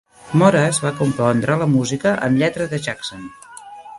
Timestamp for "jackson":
2.87-3.31